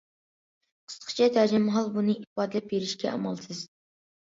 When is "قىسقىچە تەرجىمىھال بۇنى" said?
0.91-2.17